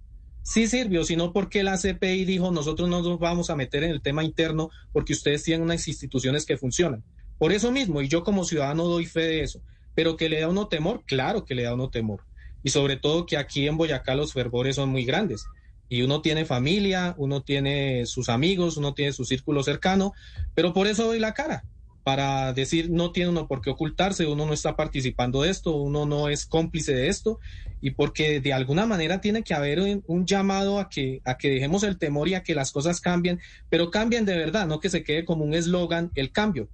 [0.46, 4.02] sí sirvió, sino porque la CPI dijo nosotros no nos vamos a meter en el
[4.02, 7.04] tema interno porque ustedes tienen unas instituciones que funcionan.
[7.40, 9.62] Por eso mismo, y yo como ciudadano doy fe de eso,
[9.96, 12.22] pero que le da uno temor, claro que le da uno temor.
[12.64, 15.46] Y sobre todo que aquí en Boyacá los fervores son muy grandes.
[15.88, 20.14] Y uno tiene familia, uno tiene sus amigos, uno tiene su círculo cercano,
[20.54, 21.64] pero por eso doy la cara
[22.06, 26.06] para decir no tiene uno por qué ocultarse, uno no está participando de esto, uno
[26.06, 27.40] no es cómplice de esto
[27.82, 31.82] y porque de alguna manera tiene que haber un, llamado a que, a que dejemos
[31.82, 35.04] el temor y a que las cosas cambien, pero cambien de verdad, no que se
[35.04, 36.70] quede como un eslogan el cambio,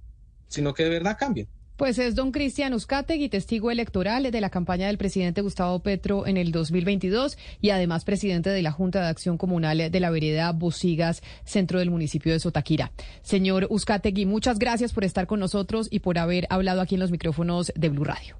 [0.48, 1.48] sino que de verdad cambien.
[1.76, 6.36] Pues es don Cristian Uzcategui, testigo electoral de la campaña del presidente Gustavo Petro en
[6.36, 11.22] el 2022 y además presidente de la Junta de Acción Comunal de la vereda Bosigas,
[11.44, 12.92] centro del municipio de Sotaquira.
[13.22, 17.10] Señor Uzcategui, muchas gracias por estar con nosotros y por haber hablado aquí en los
[17.10, 18.36] micrófonos de Blue Radio.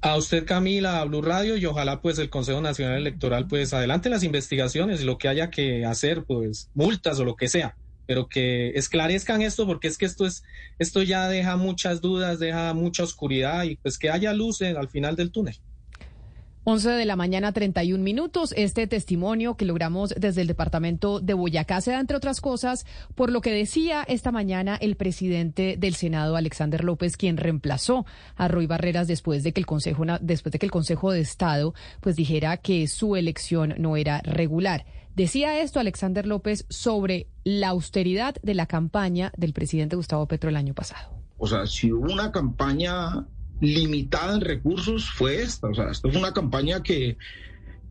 [0.00, 4.08] A usted, Camila, a Blue Radio y ojalá pues el Consejo Nacional Electoral pues adelante
[4.10, 8.28] las investigaciones y lo que haya que hacer, pues multas o lo que sea pero
[8.28, 10.42] que esclarezcan esto porque es que esto es
[10.78, 15.16] esto ya deja muchas dudas, deja mucha oscuridad y pues que haya luz al final
[15.16, 15.56] del túnel.
[16.68, 18.52] 11 de la mañana, 31 minutos.
[18.56, 23.30] Este testimonio que logramos desde el departamento de Boyacá se da, entre otras cosas, por
[23.30, 28.66] lo que decía esta mañana el presidente del Senado, Alexander López, quien reemplazó a Roy
[28.66, 32.56] Barreras después de que el Consejo, después de que el Consejo de Estado pues dijera
[32.56, 34.86] que su elección no era regular.
[35.14, 40.56] Decía esto Alexander López sobre la austeridad de la campaña del presidente Gustavo Petro el
[40.56, 41.10] año pasado.
[41.38, 43.24] O sea, si hubo una campaña
[43.60, 45.68] limitada en recursos, fue esta.
[45.68, 47.16] O sea, esto fue una campaña que,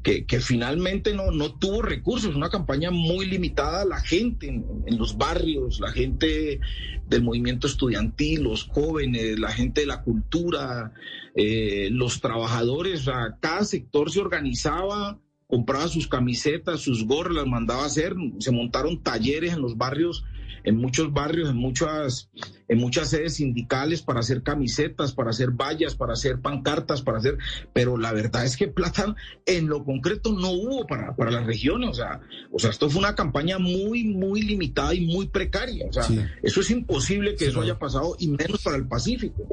[0.04, 3.86] que, finalmente no, no tuvo recursos, una campaña muy limitada.
[3.86, 6.60] La gente en, los barrios, la gente
[7.08, 10.94] del movimiento estudiantil, los jóvenes, la gente de la cultura,
[11.36, 17.48] eh, los trabajadores, o sea, cada sector se organizaba compraba sus camisetas, sus gorras, las
[17.48, 20.26] mandaba a hacer, se montaron talleres en los barrios,
[20.66, 22.30] en muchos barrios, en muchas
[22.68, 27.38] en muchas sedes sindicales para hacer camisetas, para hacer vallas, para hacer pancartas, para hacer,
[27.74, 31.90] pero la verdad es que plata en lo concreto no hubo para, para las regiones,
[31.90, 35.94] o sea, o sea, esto fue una campaña muy, muy limitada y muy precaria, o
[35.94, 36.06] sea,
[36.42, 39.48] eso es imposible que eso haya pasado y menos para el Pacífico.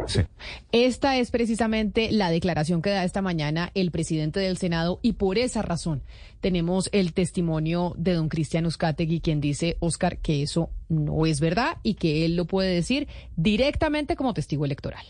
[0.73, 5.39] Esta es precisamente la declaración que da esta mañana el presidente del Senado y por
[5.39, 6.03] esa razón
[6.43, 11.79] tenemos el testimonio de don Cristian Uzcategui, quien dice, Oscar, que eso no es verdad
[11.83, 15.07] y que él lo puede decir directamente como testigo electoral.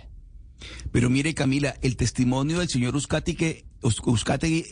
[0.92, 3.64] Pero mire, Camila, el testimonio del señor Uzcategui,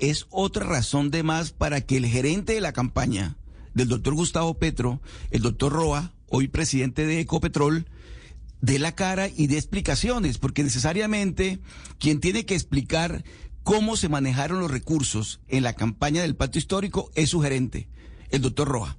[0.01, 3.37] es otra razón de más para que el gerente de la campaña
[3.75, 7.87] del doctor Gustavo Petro, el doctor Roa, hoy presidente de Ecopetrol,
[8.61, 11.59] dé la cara y dé explicaciones, porque necesariamente
[11.99, 13.25] quien tiene que explicar
[13.71, 17.87] cómo se manejaron los recursos en la campaña del pacto histórico es su gerente,
[18.31, 18.97] el doctor Roa.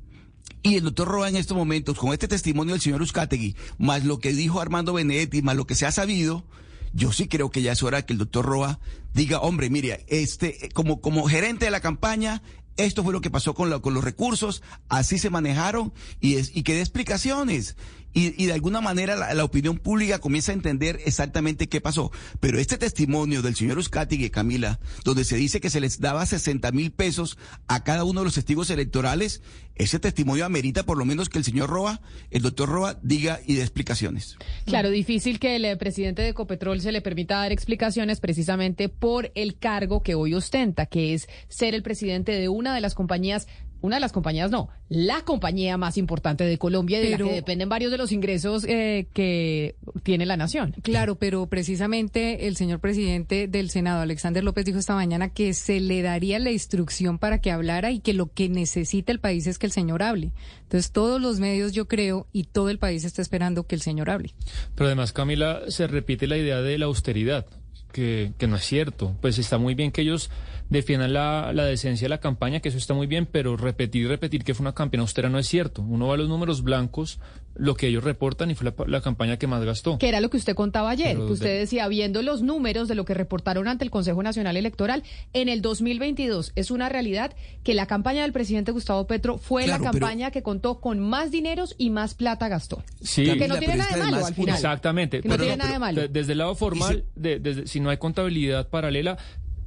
[0.64, 4.20] Y el doctor Roa en estos momentos, con este testimonio del señor Uzcategui, más lo
[4.20, 6.46] que dijo Armando Benedetti, más lo que se ha sabido,
[6.94, 8.80] yo sí creo que ya es hora que el doctor Roa
[9.14, 12.42] diga, hombre, mire, este, como, como gerente de la campaña,
[12.78, 16.76] esto fue lo que pasó con, los recursos, así se manejaron y, es, y que
[16.76, 17.76] dé explicaciones.
[18.14, 22.12] Y, de alguna manera la, opinión pública comienza a entender exactamente qué pasó.
[22.40, 26.72] Pero este testimonio del señor y Camila, donde se dice que se les daba 60
[26.72, 29.42] mil pesos a cada uno de los testigos electorales,
[29.76, 33.56] ese testimonio amerita por lo menos que el señor Roa, el doctor Roa, diga y
[33.56, 34.38] dé explicaciones.
[34.66, 39.32] Claro, difícil que el eh, presidente de Ecopetrol se le permita dar explicaciones precisamente por
[39.36, 43.48] el cargo que hoy ostenta, que es ser el presidente de una de las compañías
[43.82, 47.34] una de las compañías, no, la compañía más importante de Colombia y de la que
[47.34, 50.76] dependen varios de los ingresos eh, que tiene la nación.
[50.84, 55.80] Claro, pero precisamente el señor presidente del Senado, Alexander López, dijo esta mañana que se
[55.80, 59.58] le daría la instrucción para que hablara y que lo que necesita el país es
[59.58, 60.32] que el señor hable.
[60.64, 64.10] Entonces, todos los medios, yo creo, y todo el país está esperando que el señor
[64.10, 64.34] hable.
[64.76, 67.46] Pero además, Camila, se repite la idea de la austeridad,
[67.92, 69.16] que, que no es cierto.
[69.22, 70.30] Pues está muy bien que ellos
[70.72, 74.08] defiendan la, la, decencia de la campaña, que eso está muy bien, pero repetir y
[74.08, 75.82] repetir que fue una campaña austera no es cierto.
[75.82, 77.20] Uno va a los números blancos,
[77.56, 79.98] lo que ellos reportan y fue la, campaña que más gastó.
[79.98, 83.04] Que era lo que usted contaba ayer, que usted decía, viendo los números de lo
[83.04, 85.04] que reportaron ante el Consejo Nacional Electoral,
[85.34, 89.78] en el 2022 es una realidad que la campaña del presidente Gustavo Petro fue la
[89.78, 92.82] campaña que contó con más dineros y más plata gastó.
[93.02, 94.56] Sí, que no tiene nada de malo al final.
[94.56, 95.22] Exactamente.
[95.26, 96.08] no tiene nada de malo.
[96.08, 99.18] Desde el lado formal, de, desde, si no hay contabilidad paralela,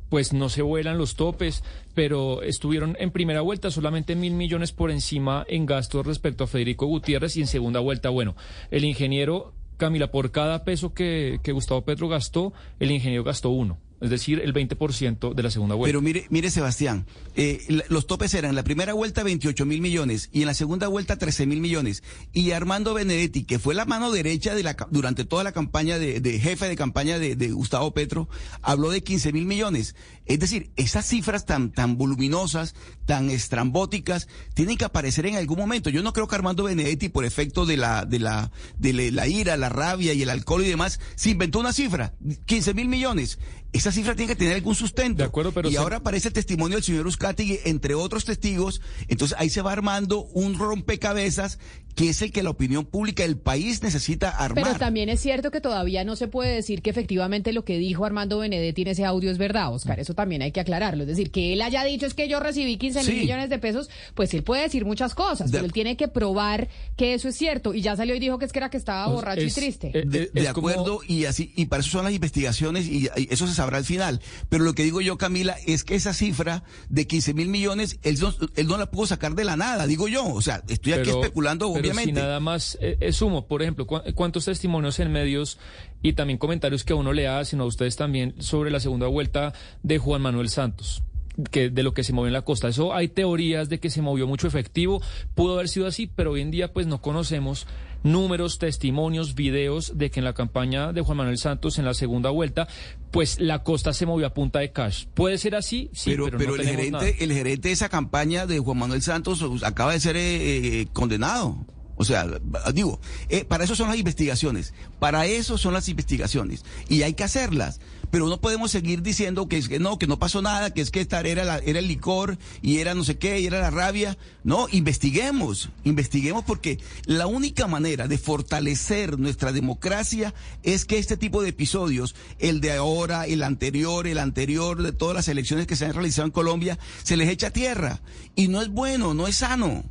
[0.09, 1.65] pues no se vuelan los topes,
[1.95, 6.87] pero estuvieron en primera vuelta solamente mil millones por encima en gastos respecto a Federico
[6.87, 8.37] Gutiérrez y en segunda vuelta, bueno,
[8.71, 13.79] el ingeniero Camila, por cada peso que, que Gustavo Petro gastó, el ingeniero gastó uno
[14.05, 15.89] es decir, el 20% de la segunda vuelta.
[15.89, 20.29] Pero mire, mire Sebastián, eh, los topes eran en la primera vuelta 28 mil millones
[20.31, 22.03] y en la segunda vuelta 13 mil millones.
[22.35, 26.39] Y Armando Benedetti, que fue la mano derecha de la, durante toda la campaña de,
[26.39, 28.29] jefe de campaña de, Gustavo Petro,
[28.61, 29.97] habló de 15 mil millones.
[30.27, 32.75] Es decir, esas cifras tan, tan voluminosas,
[33.07, 35.89] tan estrambóticas, tienen que aparecer en algún momento.
[35.89, 39.57] Yo no creo que Armando Benedetti, por efecto de la, de la, de la ira,
[39.57, 42.13] la rabia y el alcohol y demás, se inventó una cifra,
[42.45, 43.39] 15 mil millones
[43.75, 45.19] esa cifra tiene que tener algún sustento.
[45.19, 48.81] De acuerdo, pero y ahora aparece el testimonio del señor Uzcategui, entre otros testigos.
[49.09, 51.59] Entonces ahí se va armando un rompecabezas
[51.95, 54.65] que es el que la opinión pública del país necesita armar.
[54.65, 58.05] Pero también es cierto que todavía no se puede decir que efectivamente lo que dijo
[58.05, 60.01] Armando Benedetti en ese audio es verdad, Oscar.
[60.01, 61.03] Eso también hay que aclararlo.
[61.03, 63.91] Es decir, que él haya dicho es que yo recibí 15 mil millones de pesos,
[64.15, 67.75] pues él puede decir muchas cosas, pero él tiene que probar que eso es cierto.
[67.75, 69.91] Y ya salió y dijo que es que era que estaba pues borracho y triste.
[69.95, 73.79] Eh, de, acuerdo, y así, y para eso son las investigaciones y, eso se sabrá
[73.79, 74.21] al final.
[74.49, 78.19] Pero lo que digo yo, Camila, es que esa cifra de 15 mil millones, él
[78.67, 80.27] no, la pudo sacar de la nada, digo yo.
[80.27, 82.21] O sea, estoy aquí especulando, obviamente.
[82.21, 85.59] nada más es eh, sumo, por ejemplo, cuántos testimonios en medios
[86.03, 89.53] y también comentarios que a uno le hacen a ustedes también sobre la segunda vuelta
[89.83, 91.03] de Juan Manuel Santos
[91.51, 92.69] que de lo que se movió en la costa.
[92.69, 95.03] Eso hay teorías de que se movió mucho efectivo,
[95.35, 97.67] pudo haber sido así, pero hoy en día pues no conocemos
[98.05, 102.31] números, testimonios, videos de que en la campaña de Juan Manuel Santos en la segunda
[102.31, 102.69] vuelta,
[103.11, 105.07] pues la costa se movió a punta de cash.
[105.15, 105.91] ¿Puede ser así?
[105.93, 109.93] Sí, pero, pero, el gerente, el gerente de esa campaña de Juan Manuel Santos acaba
[109.93, 111.67] de ser eh, eh, condenado.
[111.97, 112.27] O sea,
[112.73, 117.25] digo, eh, para eso son las investigaciones, para eso son las investigaciones y hay que
[117.25, 117.81] hacerlas,
[118.11, 120.93] pero no podemos seguir diciendo que, es que no, que no pasó nada, que es
[120.93, 123.71] que esta era, la, era el licor y era no sé qué, y era la
[123.71, 124.17] rabia.
[124.45, 130.33] No, investiguemos, investiguemos porque la única manera de fortalecer nuestra democracia
[130.63, 135.17] es que este tipo de episodios, el de ahora, el anterior, el anterior, de todas
[135.17, 138.01] las elecciones que se han realizado en Colombia, se les echa tierra
[138.37, 139.85] y no es bueno, no es sano.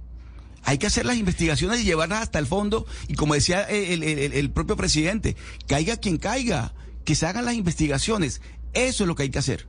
[0.64, 2.86] Hay que hacer las investigaciones y llevarlas hasta el fondo.
[3.08, 5.36] Y como decía el, propio presidente,
[5.68, 6.74] caiga quien caiga,
[7.06, 8.42] que se hagan las investigaciones.
[8.74, 9.68] Eso es lo que hay que hacer.